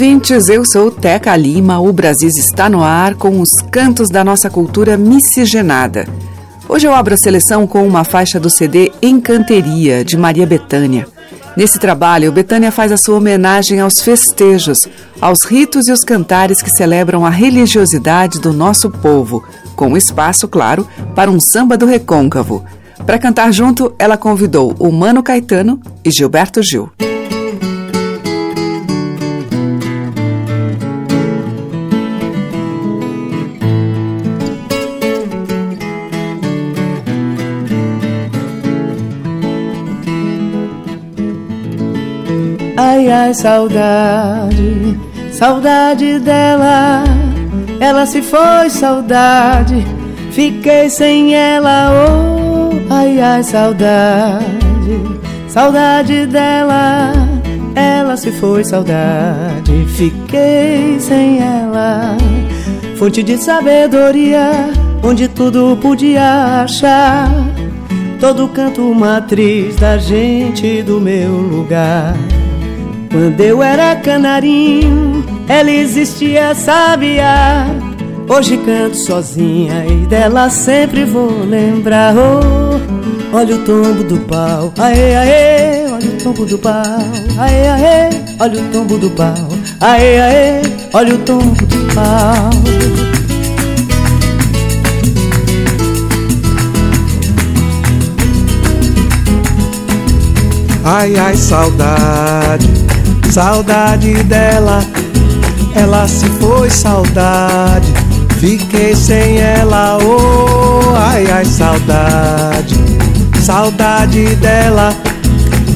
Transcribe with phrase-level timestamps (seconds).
[0.00, 0.48] Ouvintes.
[0.48, 1.78] Eu sou Teca Lima.
[1.78, 6.08] O Brasil está no ar com os cantos da nossa cultura miscigenada.
[6.66, 11.06] Hoje eu abro a seleção com uma faixa do CD Encanteria, de Maria Bethânia.
[11.54, 14.88] Nesse trabalho, Betânia faz a sua homenagem aos festejos,
[15.20, 19.44] aos ritos e os cantares que celebram a religiosidade do nosso povo,
[19.76, 22.64] com espaço, claro, para um samba do recôncavo.
[23.04, 26.90] Para cantar junto, ela convidou o Mano Caetano e Gilberto Gil.
[43.10, 44.96] Ai, saudade,
[45.32, 47.02] saudade dela.
[47.80, 49.84] Ela se foi, saudade.
[50.30, 54.44] Fiquei sem ela, oh, ai, ai, saudade,
[55.48, 57.12] saudade dela.
[57.74, 59.84] Ela se foi, saudade.
[59.88, 62.16] Fiquei sem ela.
[62.96, 64.70] Fonte de sabedoria,
[65.02, 67.28] onde tudo podia achar.
[68.20, 72.14] Todo canto matriz da gente do meu lugar.
[73.10, 77.66] Quando eu era canarinho, ela existia, sabia.
[78.28, 82.14] Hoje canto sozinha e dela sempre vou lembrar.
[82.16, 86.84] Oh, olha o tombo do pau, aê, aê, olha o tombo do pau,
[87.36, 89.48] aê, aê, olha o tombo do pau,
[89.80, 92.50] aê, aê, olha o tombo do pau.
[100.84, 102.68] Ai, ai, saudade,
[103.30, 104.84] saudade dela.
[105.74, 107.92] Ela se foi, saudade.
[108.38, 112.74] Fiquei sem ela, oh, ai, ai, saudade,
[113.42, 114.94] saudade dela.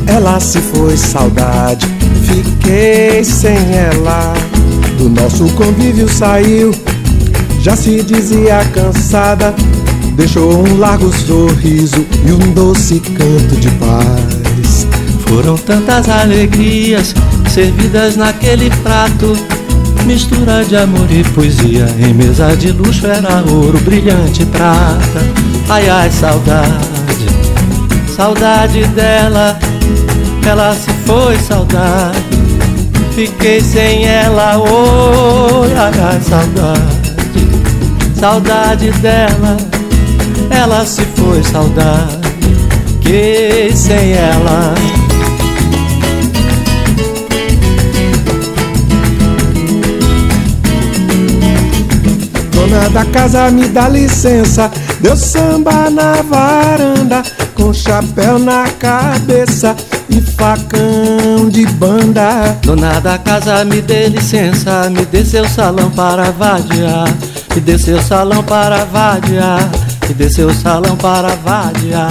[0.06, 1.86] Ela se foi, saudade.
[2.22, 4.32] Fiquei sem ela.
[4.98, 6.74] Do nosso convívio saiu,
[7.60, 9.54] já se dizia cansada.
[10.16, 14.86] Deixou um largo sorriso e um doce canto de paz.
[15.26, 17.14] Foram tantas alegrias
[17.50, 19.36] servidas naquele prato.
[20.06, 25.20] Mistura de amor e poesia em mesa de luxo era ouro, brilhante prata.
[25.68, 27.26] Ai ai, saudade,
[28.14, 29.58] saudade dela.
[30.46, 32.18] Ela se foi, saudade.
[33.14, 37.14] Fiquei sem ela, oi, ai ai, saudade,
[38.18, 39.56] saudade dela.
[40.50, 42.18] Ela se foi, saudade.
[43.00, 44.74] Fiquei sem ela.
[52.54, 54.70] Dona da casa me dá licença,
[55.00, 57.22] deu samba na varanda,
[57.54, 59.76] com chapéu na cabeça
[60.08, 62.56] e facão de banda.
[62.62, 67.08] Dona da casa, me dê licença, me dê seu salão para vadiar,
[67.54, 69.68] me dê seu salão para vadiar,
[70.08, 72.10] me dê seu salão para vadiar.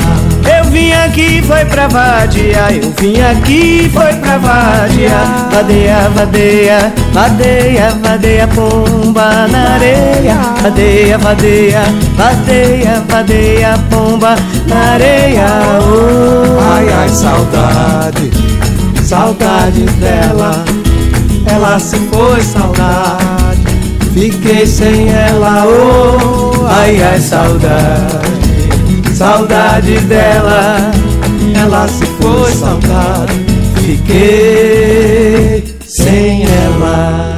[0.60, 2.68] Eu vim aqui, foi pra vadia.
[2.72, 5.10] Eu vim aqui, foi pra vadia.
[5.52, 10.36] Vadeia, vadeia, vadeia, vadeia, pomba na areia.
[10.62, 11.84] Vadeia, vadeia,
[12.18, 14.36] vadeia, vadeia, pomba
[14.68, 15.48] na areia.
[15.80, 16.74] Oh.
[16.74, 18.32] Ai, ai, saudade,
[19.04, 20.66] saudade dela.
[21.46, 23.64] Ela se foi, saudade.
[24.14, 28.43] Fiquei sem ela, oh, ai, ai, saudade.
[29.14, 30.92] Saudade dela,
[31.56, 33.46] ela se foi, saudade.
[33.86, 37.33] Fiquei sem ela.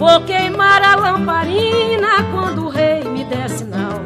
[0.00, 4.00] Vou queimar a lamparina quando o rei me der sinal.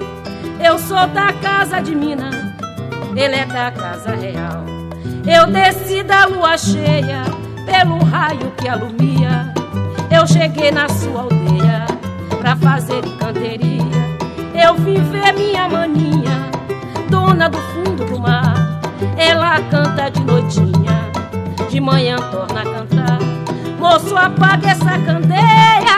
[0.59, 2.31] Eu sou da casa de Mina,
[3.15, 4.65] ele é da casa real.
[5.25, 7.23] Eu desci da lua cheia
[7.65, 9.55] pelo raio que alumia.
[10.11, 11.87] Eu cheguei na sua aldeia
[12.41, 13.85] pra fazer encanteria.
[14.53, 16.51] Eu vim ver minha maninha,
[17.09, 18.81] dona do fundo do mar.
[19.17, 21.09] Ela canta de noitinha,
[21.71, 22.94] de manhã torna a cantar.
[23.85, 25.94] Moço, apaga essa candeia,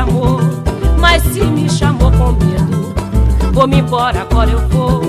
[0.00, 0.40] chamou.
[0.98, 2.94] Mas se me chamou com medo,
[3.52, 5.02] vou-me embora, agora eu vou.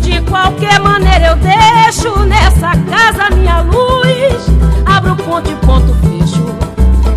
[0.00, 4.46] De qualquer maneira eu deixo nessa casa minha luz.
[4.86, 6.44] Abro ponto e ponto fecho,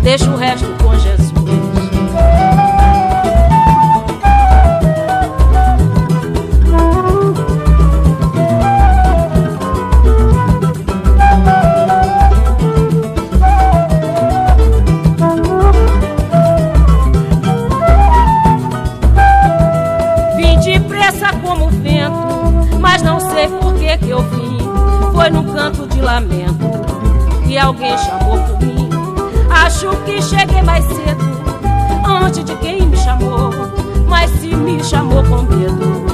[0.02, 0.66] deixo o resto
[30.74, 31.24] mais cedo,
[32.04, 33.50] antes de quem me chamou.
[34.08, 36.04] Mas se me chamou com medo,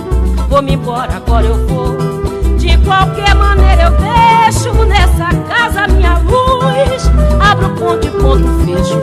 [0.50, 1.96] vou-me embora, agora eu vou.
[2.58, 7.10] De qualquer maneira eu deixo nessa casa minha luz.
[7.40, 9.00] Abro ponto e ponto fecho,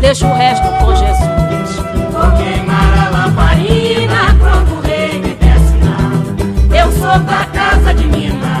[0.00, 1.76] deixo o resto com Jesus.
[2.10, 6.84] Vou queimar a lamparina quando o rei me der sinal.
[6.84, 8.59] Eu sou da casa de Mina,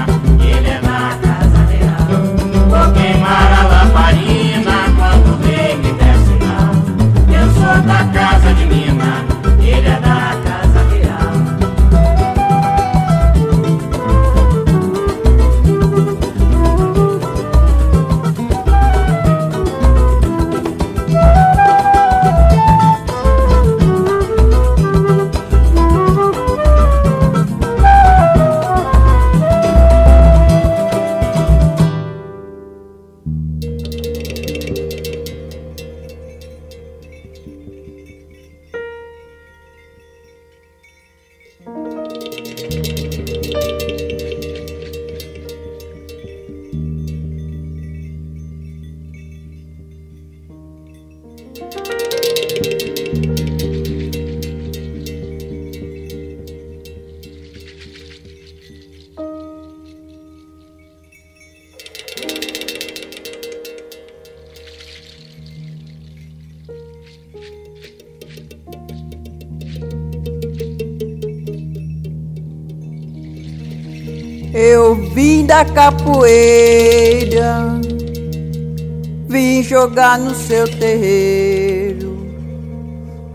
[79.80, 82.14] jogar no seu terreiro.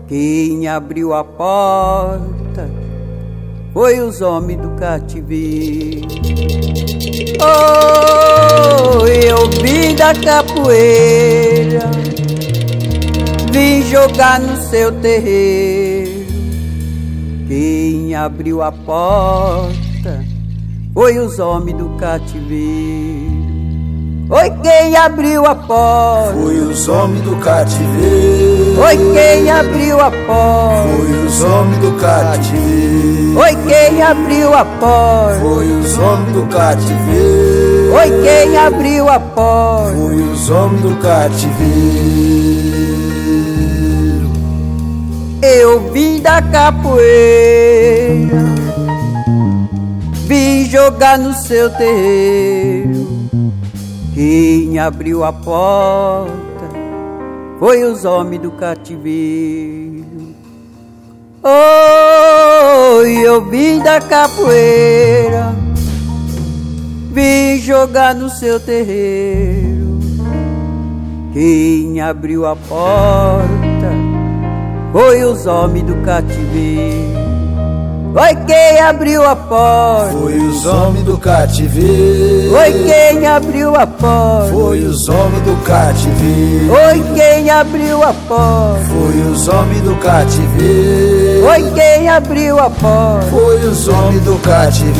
[0.06, 2.70] Quem abriu a porta
[3.72, 6.06] foi os homens do cativeiro.
[7.42, 11.90] Oh, eu vim da capoeira,
[13.52, 16.26] vim jogar no seu terreiro.
[17.48, 20.24] Quem abriu a porta
[20.94, 23.25] foi os homens do cativeiro.
[24.66, 26.32] Quem abriu a porta?
[26.32, 28.80] Foi os homens do cativeiro.
[28.80, 30.88] Oi, quem abriu a porta?
[30.96, 33.38] Foi os homens do cativeiro.
[33.38, 35.38] Oi, quem abriu a porta?
[35.40, 37.94] Foi os homens do cativeiro.
[37.94, 39.92] Oi, quem abriu a porta?
[39.92, 41.46] Foi os homens do cativeiro.
[45.42, 47.06] Eu vim da capoeira,
[50.26, 52.95] vim jogar no seu terreiro.
[54.16, 56.70] Quem abriu a porta
[57.58, 60.34] foi os homens do cativeiro.
[61.42, 65.54] Oh, eu vim da capoeira,
[67.12, 69.98] vim jogar no seu terreiro.
[71.34, 73.92] Quem abriu a porta
[74.92, 77.25] foi os homens do cativeiro.
[78.16, 80.12] Foi quem abriu a porta.
[80.12, 82.50] Foi os homens do cativeiro.
[82.50, 84.52] Foi quem abriu a porta.
[84.54, 86.66] Foi os homens do cativeiro.
[86.66, 88.84] Foi quem abriu a porta.
[88.86, 91.46] Foi os homens do cativeiro.
[91.46, 93.26] Foi quem abriu a porta.
[93.26, 94.96] Foi os homens do cativeiro.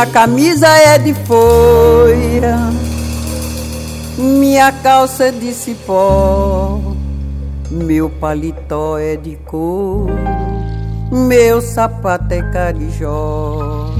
[0.00, 2.56] Minha camisa é de folha,
[4.16, 6.80] minha calça é de cipó,
[7.70, 10.14] meu paletó é de couro,
[11.12, 13.90] meu sapato é carijó.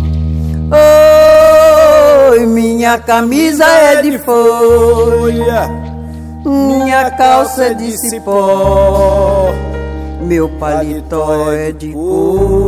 [2.31, 5.69] Oi, minha camisa é de folha,
[6.47, 9.53] minha calça é de cipó,
[10.23, 12.60] meu paletó é de couro,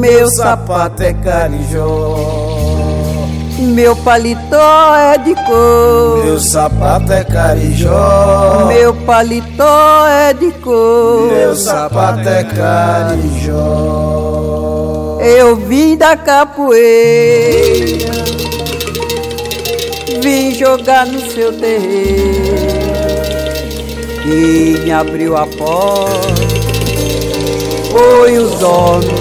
[0.00, 2.16] meu sapato é carijó.
[3.58, 6.24] Meu paletó é de couro.
[6.24, 8.64] Meu sapato é carijó.
[8.66, 11.30] Meu paletó é de couro.
[11.30, 13.58] Meu sapato é carijó.
[15.20, 18.24] Eu vim da capoeira,
[20.22, 22.70] vim jogar no seu terreiro.
[24.22, 26.30] Quem abriu a porta
[27.92, 29.19] foi os homens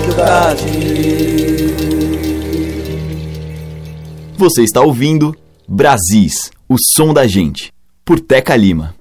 [4.37, 5.35] Você está ouvindo
[5.67, 7.73] Brasis, o som da gente,
[8.05, 8.95] por Teca Lima.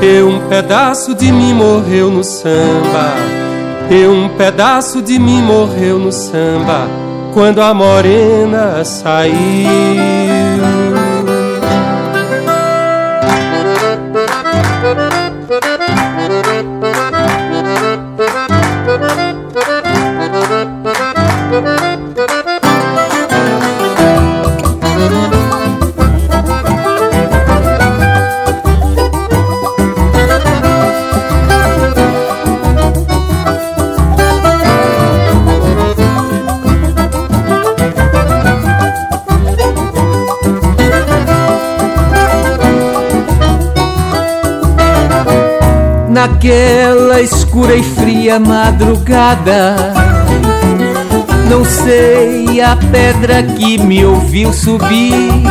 [0.00, 3.14] E um pedaço de mim morreu no samba.
[3.90, 6.88] E um pedaço de mim morreu no samba.
[7.32, 10.47] Quando a morena saiu.
[46.20, 49.76] Naquela escura e fria madrugada,
[51.48, 55.44] não sei a pedra que me ouviu subir,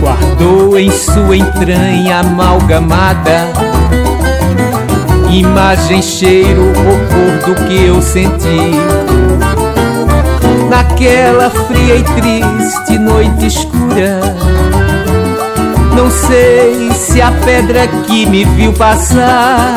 [0.00, 3.46] guardou em sua entranha amalgamada.
[5.30, 8.72] Imagem, cheiro, cor do que eu senti.
[10.68, 14.39] Naquela fria e triste noite escura
[16.00, 19.74] não sei se a pedra que me viu passar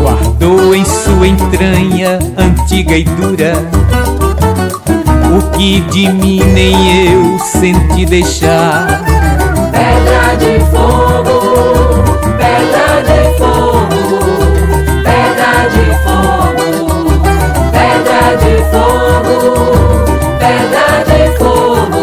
[0.00, 3.52] guardou em sua entranha antiga e dura
[5.36, 9.04] o que de mim nem eu senti deixar.
[9.70, 11.40] Pedra de fogo,
[12.38, 14.16] pedra de fogo,
[15.04, 17.20] pedra de fogo,
[17.70, 19.36] pedra de fogo,
[20.38, 22.02] pedra de fogo,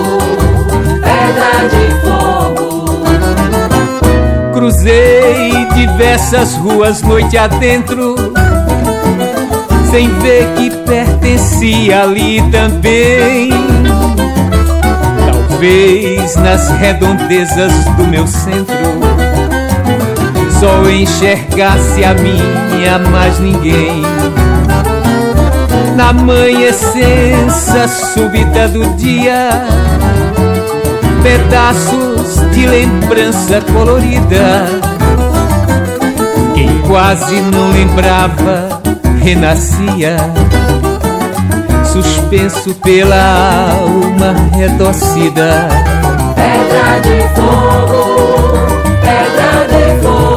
[1.02, 2.11] pedra de fogo.
[4.82, 8.16] Cruzei diversas ruas noite adentro,
[9.92, 13.52] sem ver que pertencia ali também.
[15.24, 18.76] Talvez nas redondezas do meu centro
[20.60, 24.02] só enxergasse a minha, mais ninguém.
[25.96, 29.52] Na manhã-essência súbita do dia,
[31.22, 34.66] pedaços de lembrança colorida.
[36.56, 38.82] Quem quase não lembrava
[39.22, 40.16] renascia,
[41.84, 45.68] suspenso pela alma redocida.
[46.34, 48.54] Pedra de fogo,
[49.02, 50.32] pedra de fogo,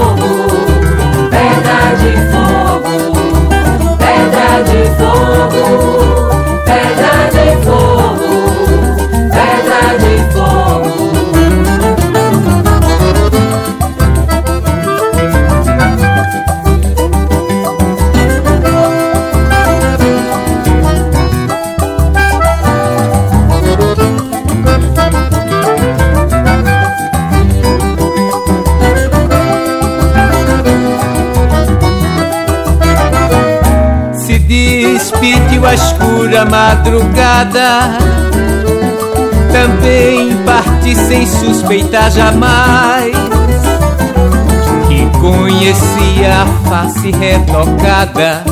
[35.74, 37.98] escura madrugada.
[39.52, 43.14] Também parti sem suspeitar jamais.
[44.88, 48.44] Que conhecia a face retocada.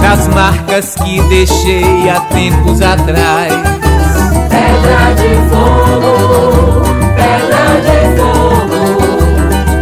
[0.00, 3.52] Das marcas que deixei há tempos atrás.
[4.48, 6.82] Pedra de fogo,
[7.14, 8.82] pedra de fogo,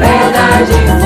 [0.01, 1.06] pedra de fogo,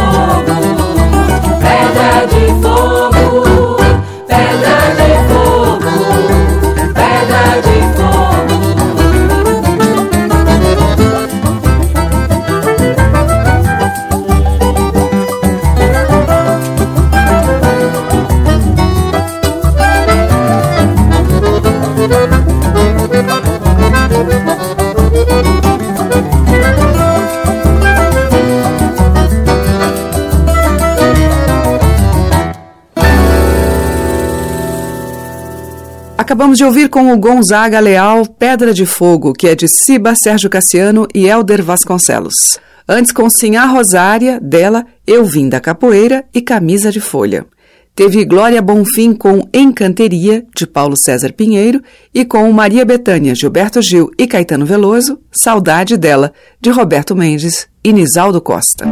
[36.20, 40.50] Acabamos de ouvir com o Gonzaga Leal Pedra de Fogo, que é de Ciba Sérgio
[40.50, 42.58] Cassiano e Elder Vasconcelos.
[42.86, 47.46] Antes com Sinhá Rosária, dela Eu Vim da Capoeira e Camisa de Folha.
[47.94, 51.80] Teve Glória Bonfim com Encanteria, de Paulo César Pinheiro,
[52.12, 57.94] e com Maria Betânia, Gilberto Gil e Caetano Veloso, Saudade dela, de Roberto Mendes e
[57.94, 58.84] Nisaldo Costa.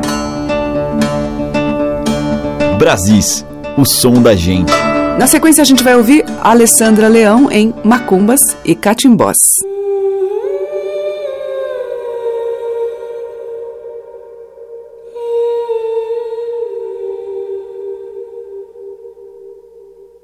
[2.78, 3.44] Brasis,
[3.76, 4.88] o som da gente.
[5.18, 9.37] Na sequência, a gente vai ouvir Alessandra Leão em Macumbas e Catimbós.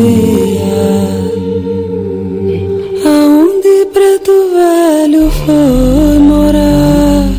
[3.07, 7.31] Aonde preto velho foi morar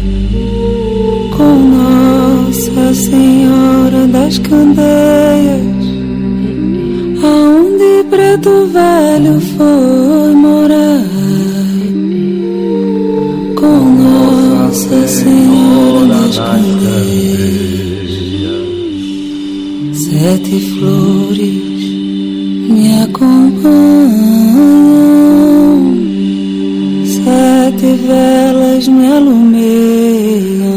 [1.38, 5.86] com Nossa Senhora das Candeias?
[7.24, 10.07] Aonde preto velho foi
[19.94, 21.84] Sete flores
[22.70, 23.78] me acompanham,
[27.06, 30.68] sete velas me alumeiam,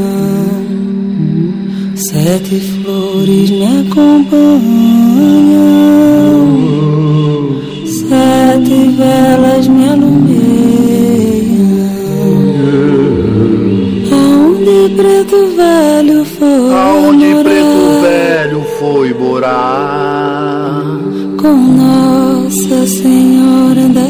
[1.97, 4.61] sete flores me acompanham,
[7.87, 10.10] sete velas me alumeiam.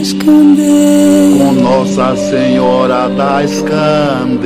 [0.01, 4.41] Das Candeias Com Nossa Senhora das Candeias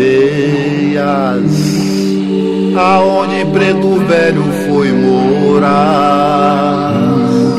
[2.77, 5.73] Aonde preto velho foi morar.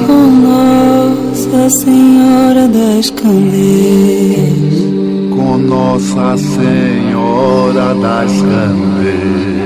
[0.06, 4.44] Com Nossa Senhora das Candeias.
[5.34, 9.65] Com Nossa Senhora das Candeias.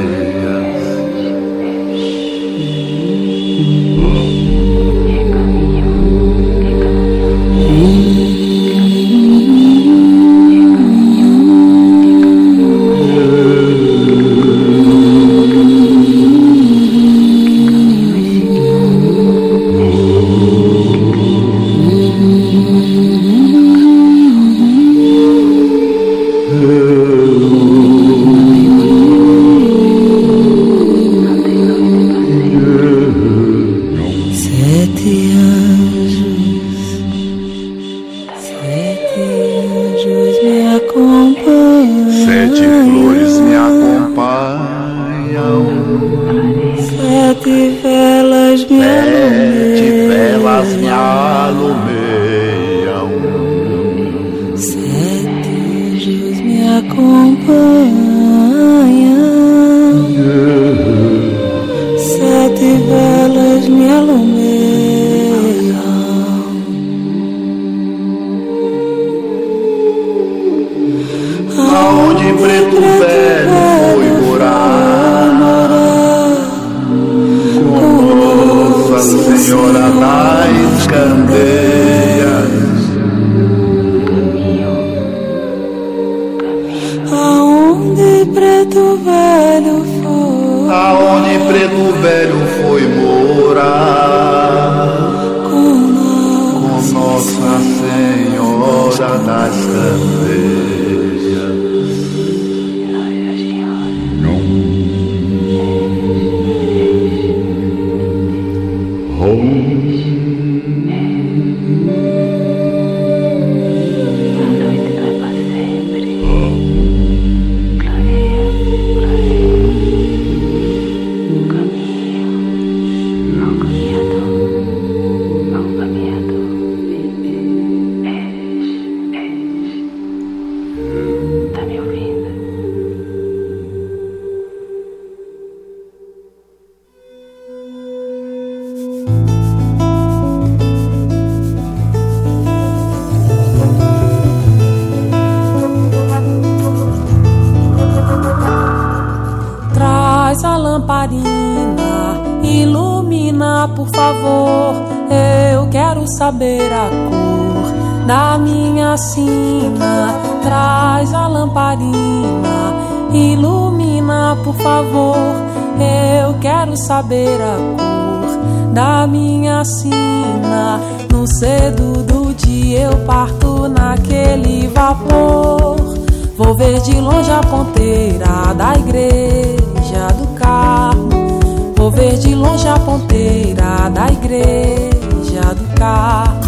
[176.35, 181.73] Vou ver de longe a ponteira da igreja do Carmo.
[181.77, 186.39] Vou ver de longe a ponteira da igreja do Carmo.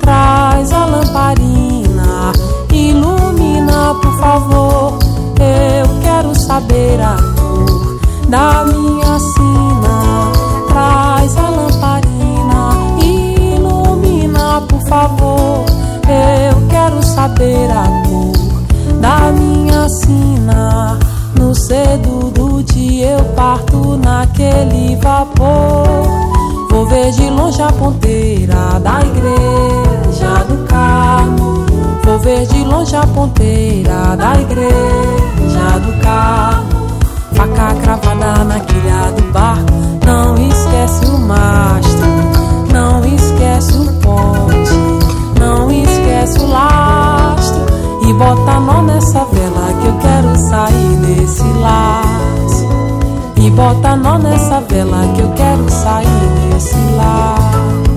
[0.00, 2.32] Traz a lamparina,
[2.72, 4.98] ilumina, por favor.
[5.40, 10.30] Eu quero saber a cor da minha sina.
[10.68, 12.70] Traz a lamparina,
[13.02, 15.71] ilumina, por favor.
[17.22, 18.32] Saber a cor
[19.00, 20.98] da minha sina.
[21.38, 26.02] No cedo do dia eu parto naquele vapor.
[26.68, 31.64] Vou ver de longe a ponteira da igreja do Carmo.
[32.04, 36.88] Vou ver de longe a ponteira da igreja do Carmo.
[37.34, 39.72] Faca cravada na quilha do barco.
[40.04, 42.08] Não esquece o mastro,
[42.72, 45.01] não esquece o ponte,
[46.22, 47.62] esquece o lastro.
[48.08, 52.68] E bota nó nessa vela que eu quero sair desse laço.
[53.36, 57.91] E bota nó nessa vela que eu quero sair desse laço.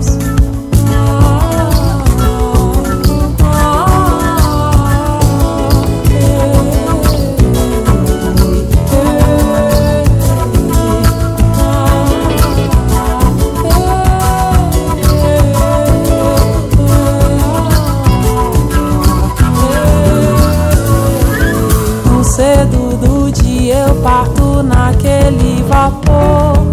[25.85, 26.65] Vapor.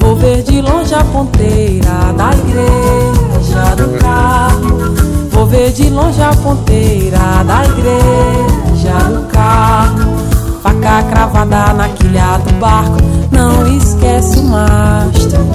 [0.00, 4.94] Vou ver de longe a ponteira da igreja do carro.
[5.32, 10.16] Vou ver de longe a ponteira da igreja do carro.
[10.62, 12.96] Faca cravada na quilha do barco.
[13.32, 15.46] Não esquece o mastro,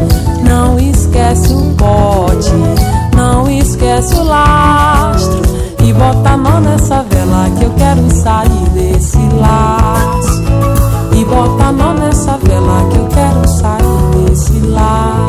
[0.43, 2.51] não esquece o pote,
[3.15, 5.41] não esquece o lastro.
[5.84, 10.41] E bota nó nessa vela que eu quero sair desse laço.
[11.13, 12.30] E bota nó nessa
[14.71, 15.20] sair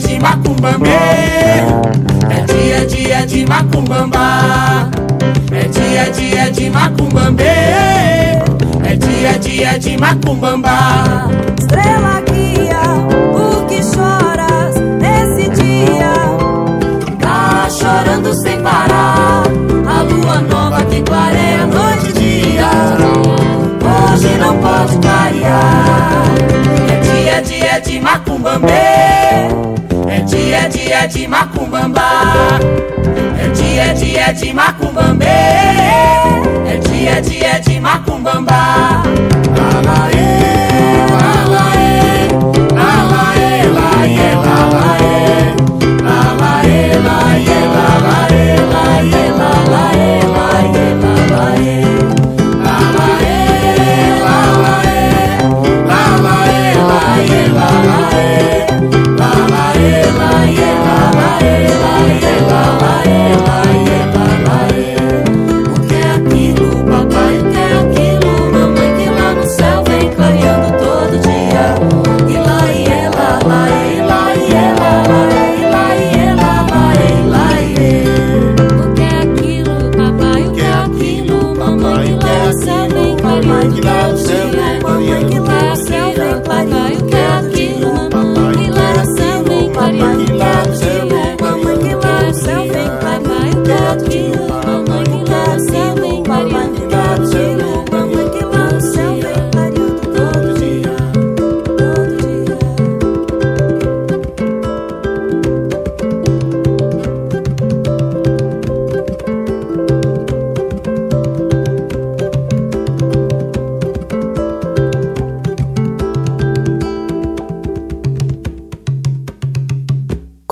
[0.00, 4.90] de macumbambe, é dia dia de macumbamba,
[5.52, 11.28] é dia dia de macumbambe, é dia dia de macumbamba.
[11.58, 12.82] Estrela guia,
[13.34, 14.29] o que chora.
[31.00, 32.02] dia de macumbamba.
[33.38, 35.24] É dia, dia de macumbambê.
[35.24, 39.02] É dia, dia de macumbamba.
[39.78, 40.69] Alaê.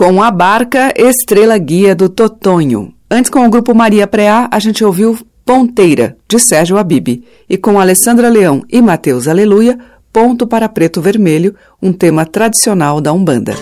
[0.08, 2.94] com a barca Estrela Guia do Totonho.
[3.10, 7.78] Antes, com o grupo Maria Preá, a gente ouviu Ponteira, de Sérgio Abib, e com
[7.78, 9.78] Alessandra Leão e Mateus Aleluia,
[10.10, 13.54] Ponto para Preto Vermelho, um tema tradicional da Umbanda.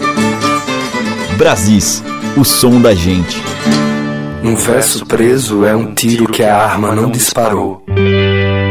[1.37, 2.01] Brasis,
[2.37, 3.43] o som da gente.
[4.45, 7.85] Um verso preso é um tiro que a arma não disparou,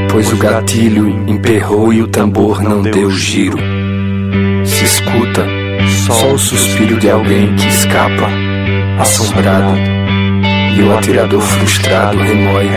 [0.09, 3.57] pois o gatilho emperrou e o tambor não deu giro.
[4.63, 8.29] Se escuta só o suspiro de alguém que escapa,
[8.99, 9.77] assombrado.
[10.77, 12.69] E o atirador frustrado remoe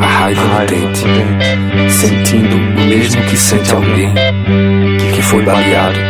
[0.00, 1.04] a raiva no dente,
[1.90, 4.12] sentindo o mesmo que sente alguém
[5.14, 6.00] que foi baleado.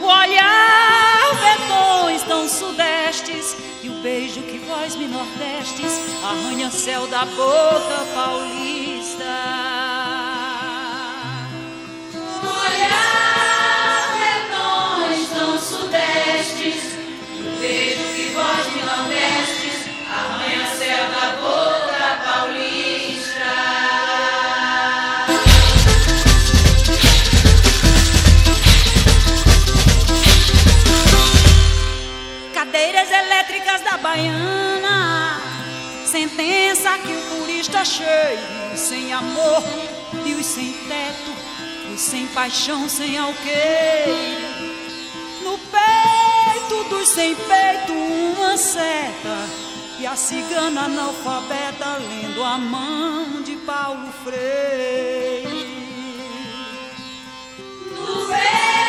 [0.00, 8.04] O olhar vetões tão sudestes e o beijo que vós me nordestes, arranha-céu da boca
[8.14, 9.69] paulista.
[34.10, 35.40] Baiana,
[36.04, 39.62] sentença que o turista cheio, sem amor
[40.26, 41.30] e os sem teto,
[41.94, 44.36] os sem paixão, sem alqueire.
[45.44, 49.48] No peito dos sem peito, uma seta,
[50.00, 55.46] e a cigana analfabeta lendo a mão de Paulo Freire.
[57.94, 58.79] No peito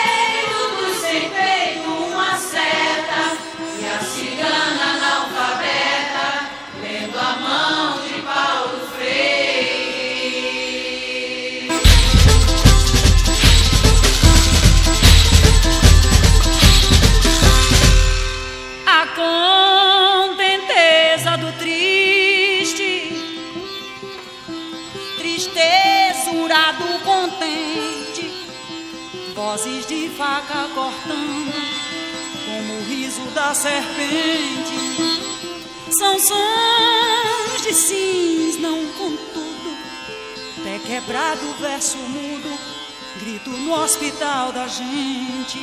[29.51, 31.53] vozes de faca cortando,
[32.45, 34.79] como o riso da serpente,
[35.89, 39.77] são sons de sims, não contudo,
[40.63, 42.57] pé quebrado, verso mudo,
[43.19, 45.59] grito no hospital da gente.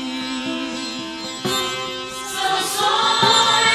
[2.31, 3.68] São sons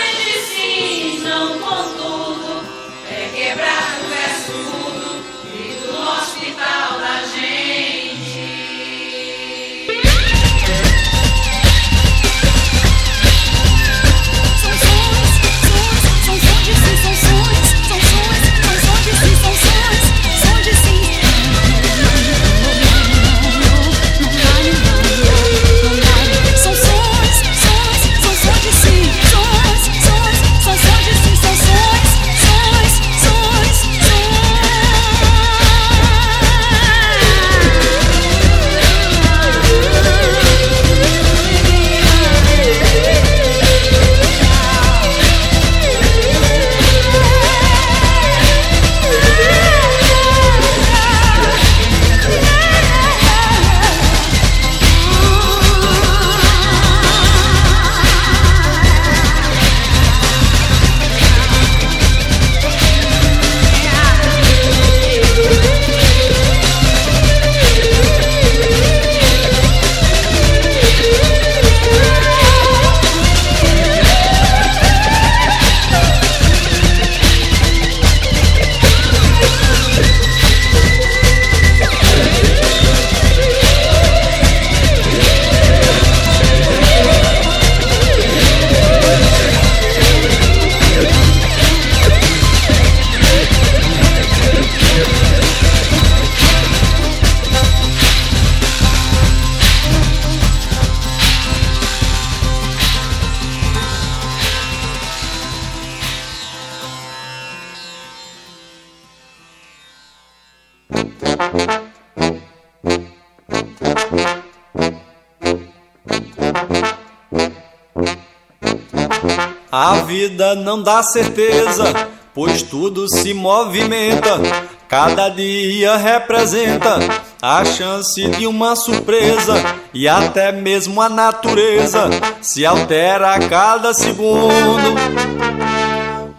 [119.75, 124.39] A vida não dá certeza, pois tudo se movimenta.
[124.87, 126.99] Cada dia representa
[127.41, 129.55] a chance de uma surpresa
[129.91, 132.07] e até mesmo a natureza
[132.39, 134.93] se altera a cada segundo.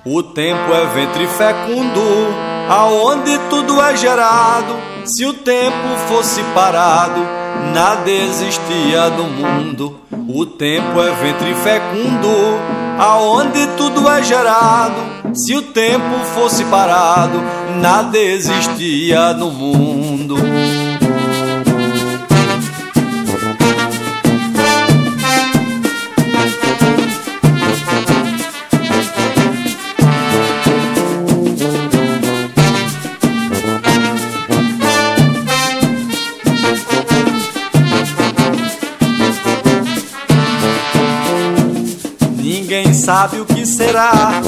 [0.07, 2.01] O tempo é ventre fecundo,
[2.69, 4.94] aonde tudo é gerado.
[5.07, 7.21] Se o tempo fosse parado,
[7.75, 10.01] nada existia no mundo.
[10.29, 12.29] O tempo é ventre fecundo,
[12.99, 14.95] aonde tudo é gerado.
[15.35, 17.43] Se o tempo fosse parado,
[17.83, 20.04] nada existia no mundo.
[43.75, 44.41] Será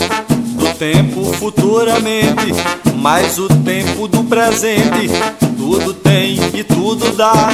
[0.57, 2.53] do tempo futuramente,
[2.95, 5.09] mas o tempo do presente,
[5.57, 7.51] do tudo tem e tudo dá.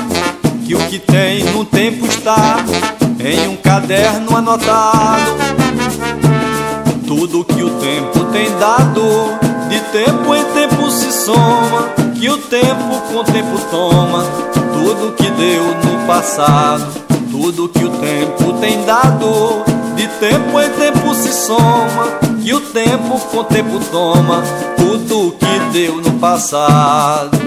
[0.66, 2.58] Que o que tem num tempo está
[3.18, 5.32] em um caderno anotado.
[7.06, 9.02] Tudo que o tempo tem dado,
[9.68, 11.88] de tempo em tempo se soma.
[12.18, 17.02] Que o tempo com o tempo toma, tudo que deu no passado.
[17.30, 19.64] Tudo que o tempo tem dado,
[19.94, 22.18] de tempo em tempo se soma.
[22.42, 24.42] Que o tempo com o tempo toma,
[24.76, 27.38] tudo que deu no passado.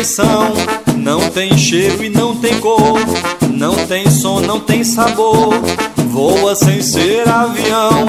[0.00, 0.52] Não tem feição,
[0.96, 2.98] não tem cheiro e não tem cor,
[3.50, 5.52] não tem som, não tem sabor.
[6.08, 8.06] Voa sem ser avião,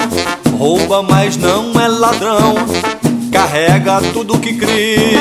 [0.57, 2.55] rouba, mas não é ladrão.
[3.31, 5.19] Carrega tudo que cria.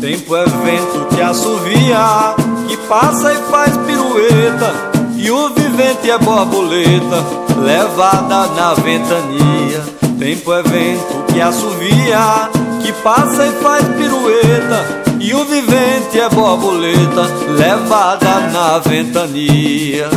[0.00, 2.34] Tempo é vento que assovia,
[2.68, 4.72] que passa e faz pirueta.
[5.16, 7.24] E o vivente é borboleta,
[7.58, 9.82] levada na ventania.
[10.16, 12.50] Tempo é vento que assovia,
[12.86, 15.04] que passa e faz pirueta.
[15.18, 17.22] E o vivente é borboleta,
[17.58, 20.08] levada na ventania.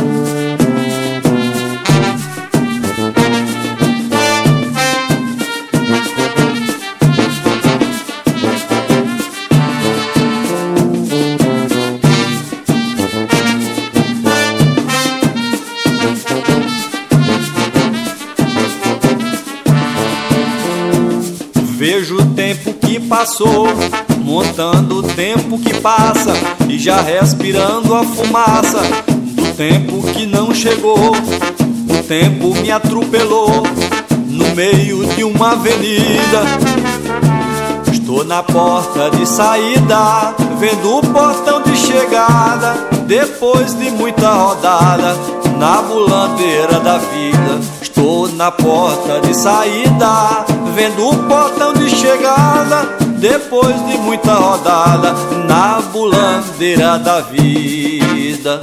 [23.20, 23.66] Passou,
[24.24, 26.32] montando o tempo que passa
[26.66, 28.80] e já respirando a fumaça
[29.34, 31.10] do tempo que não chegou.
[31.10, 33.62] O tempo me atropelou
[34.26, 36.44] no meio de uma avenida.
[37.92, 42.88] Estou na porta de saída, vendo o portão de chegada.
[43.06, 45.14] Depois de muita rodada,
[45.58, 47.60] na bulandeira da vida.
[47.82, 52.99] Estou na porta de saída, vendo o portão de chegada.
[53.20, 55.12] Depois de muita rodada,
[55.46, 58.58] na bulandeira da vida.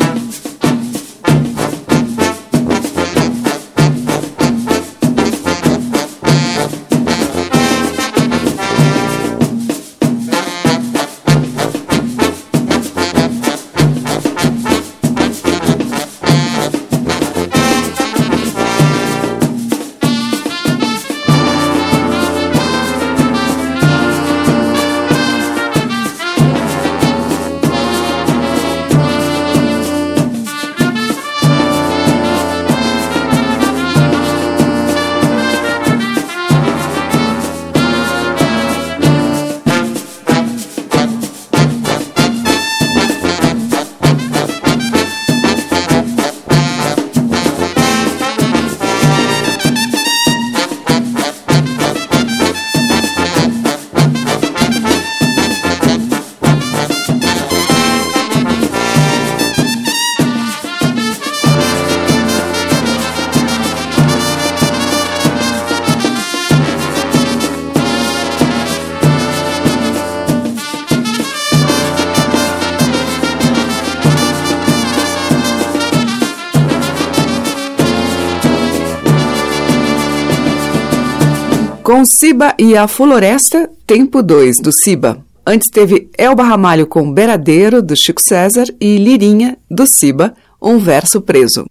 [81.98, 85.18] Com Siba e a Floresta, tempo 2 do Siba.
[85.43, 91.20] Antes teve Elba Ramalho com Beradeiro, do Chico César, e Lirinha, do Siba, um verso
[91.22, 91.66] preso.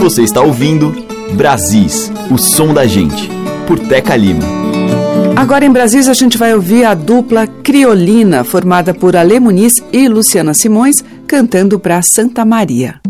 [0.00, 0.92] Você está ouvindo
[1.34, 3.30] Brasis, o som da gente,
[3.64, 4.42] por Teca Lima.
[5.36, 10.08] Agora em Brasis a gente vai ouvir a dupla Criolina, formada por Ale Muniz e
[10.08, 10.96] Luciana Simões,
[11.28, 13.00] cantando para Santa Maria.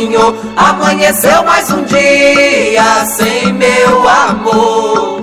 [0.00, 0.34] Senhor.
[0.56, 5.19] Amanheceu mais um dia sem meu amor.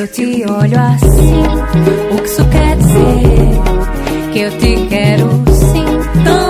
[0.00, 1.42] eu te olho assim,
[2.10, 4.32] o que isso quer dizer?
[4.32, 5.84] Que eu te quero sim
[6.24, 6.49] tão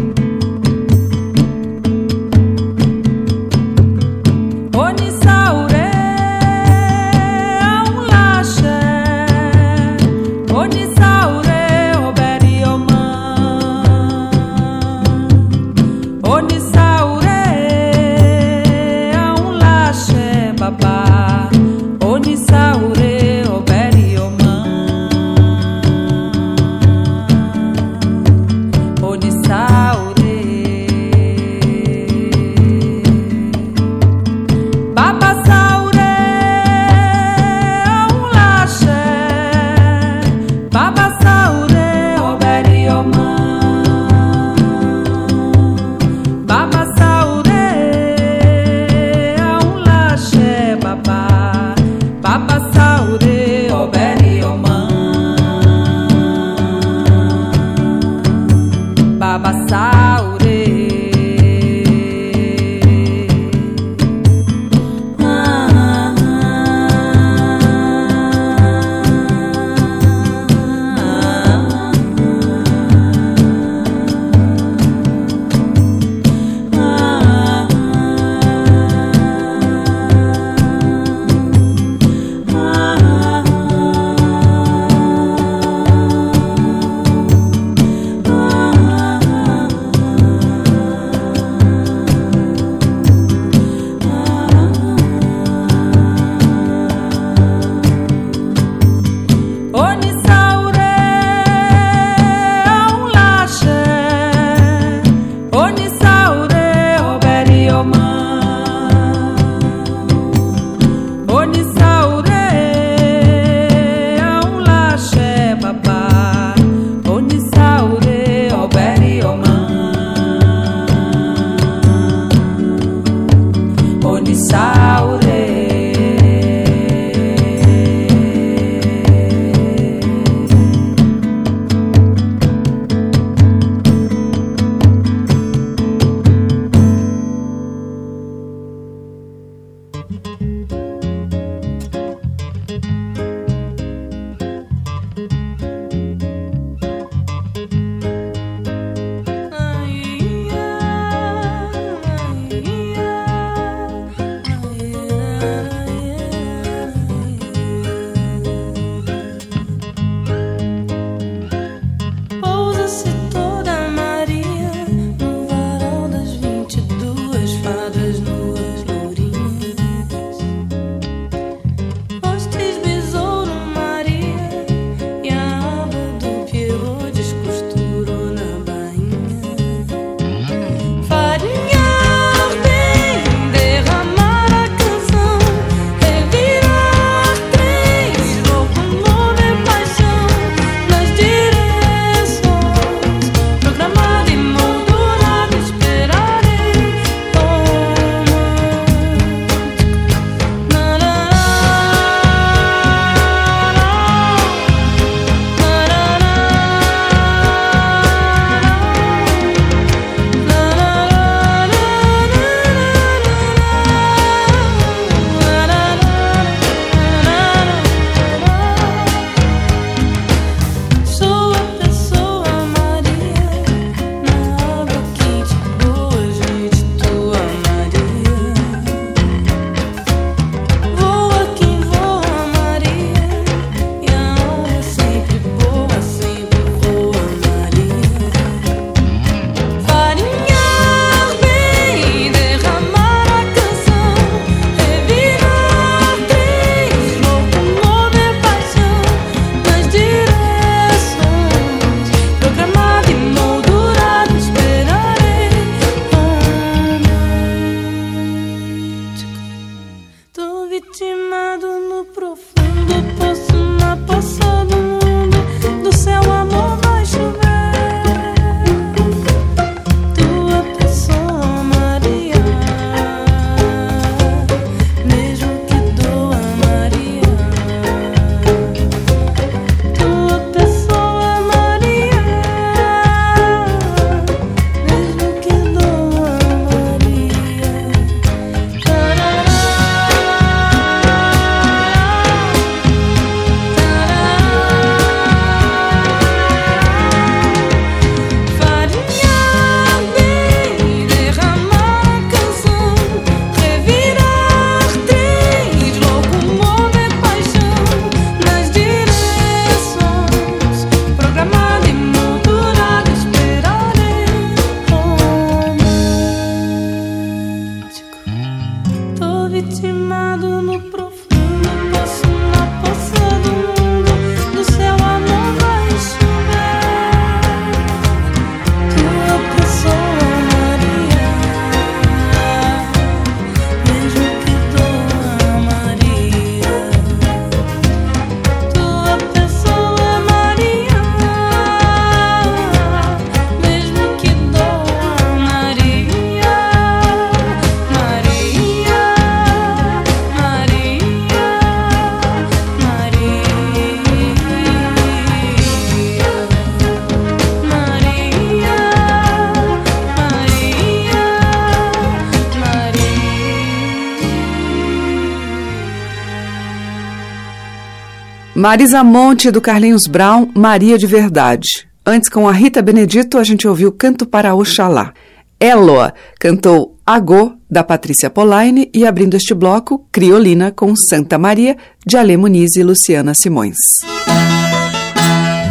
[368.61, 371.87] Marisa Monte do Carlinhos Brown, Maria de Verdade.
[372.05, 375.13] Antes, com a Rita Benedito, a gente ouviu Canto para Oxalá.
[375.59, 382.17] Eloa cantou Agô, da Patrícia Polaine, e abrindo este bloco, Criolina com Santa Maria, de
[382.17, 383.77] Ale Muniz e Luciana Simões.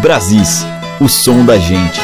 [0.03, 0.67] Brasis,
[1.01, 2.01] o som da gente.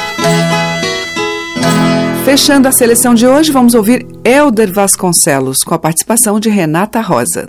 [2.25, 7.49] Fechando a seleção de hoje, vamos ouvir Elder Vasconcelos, com a participação de Renata Rosa.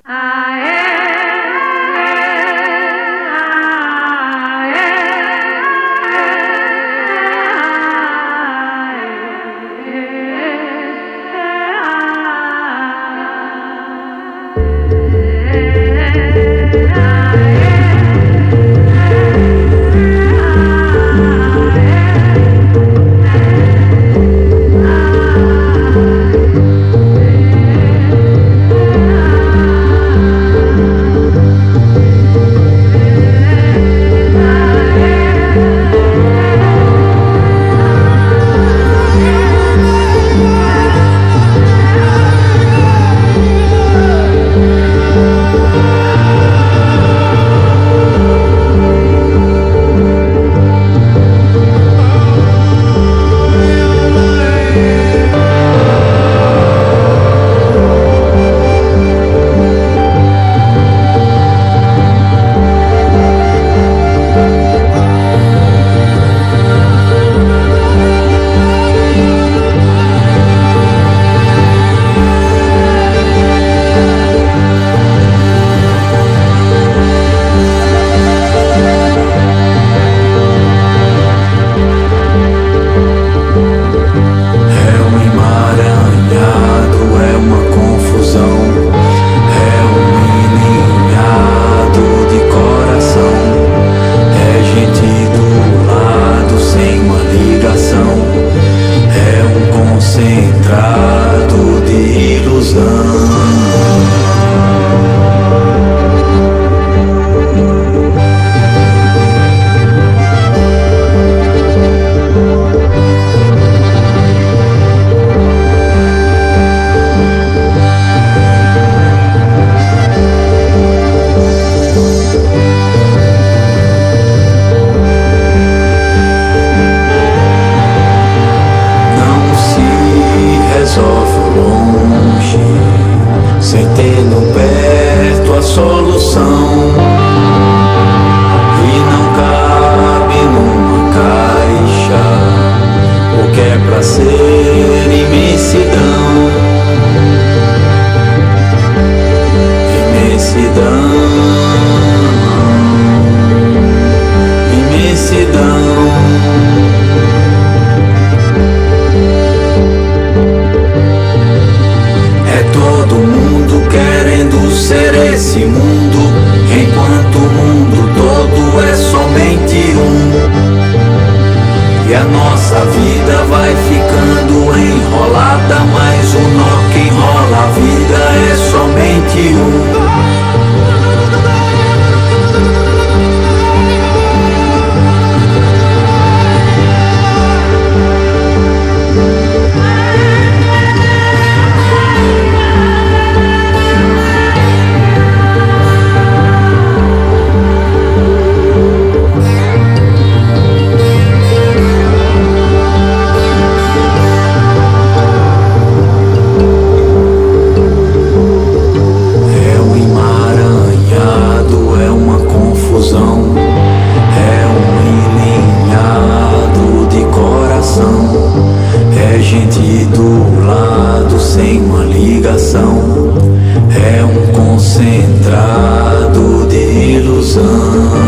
[225.58, 226.78] dourado de
[227.18, 228.26] ilusão.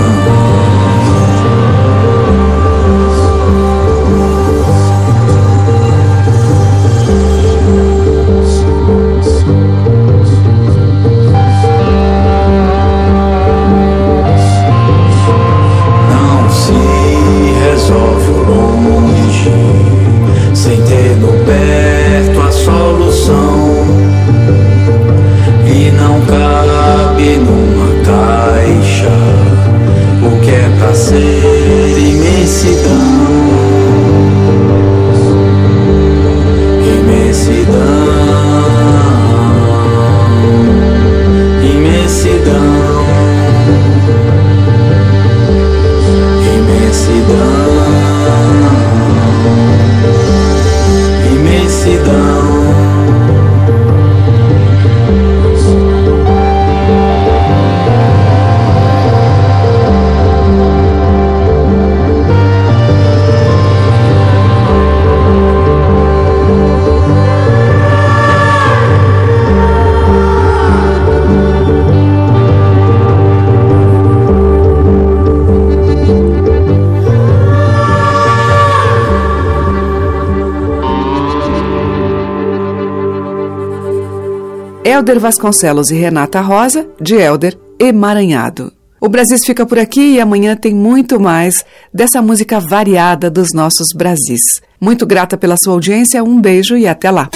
[84.99, 88.69] Elder Vasconcelos e Renata Rosa, de Elder Emaranhado.
[88.99, 93.87] O Brasis fica por aqui e amanhã tem muito mais dessa música variada dos nossos
[93.95, 94.61] Brasis.
[94.79, 97.29] Muito grata pela sua audiência, um beijo e até lá.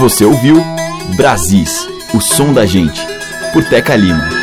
[0.00, 0.60] Você ouviu
[1.16, 3.00] Brasis, o som da gente,
[3.52, 4.35] por Teca Lima.